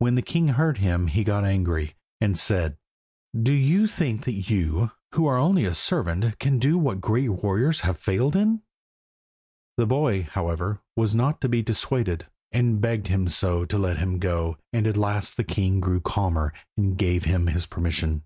When 0.00 0.16
the 0.16 0.20
king 0.20 0.48
heard 0.48 0.76
him, 0.76 1.06
he 1.06 1.24
got 1.24 1.46
angry, 1.46 1.94
and 2.20 2.36
said 2.36 2.76
"Do 3.34 3.54
you 3.54 3.86
think 3.86 4.26
that 4.26 4.50
you, 4.50 4.90
who 5.12 5.24
are 5.26 5.38
only 5.38 5.64
a 5.64 5.74
servant, 5.74 6.38
can 6.38 6.58
do 6.58 6.76
what 6.76 7.00
great 7.00 7.30
warriors 7.30 7.80
have 7.80 7.96
failed 7.98 8.36
in?" 8.36 8.60
The 9.78 9.86
boy, 9.86 10.24
however, 10.24 10.82
was 10.94 11.14
not 11.14 11.40
to 11.40 11.48
be 11.48 11.62
dissuaded, 11.62 12.26
and 12.52 12.82
begged 12.82 13.06
him 13.08 13.28
so 13.28 13.64
to 13.64 13.78
let 13.78 13.96
him 13.96 14.18
go 14.18 14.58
that 14.74 14.86
at 14.86 14.94
last 14.98 15.38
the 15.38 15.42
king 15.42 15.80
grew 15.80 16.00
calmer 16.02 16.52
and 16.76 16.98
gave 16.98 17.24
him 17.24 17.46
his 17.46 17.64
permission. 17.64 18.24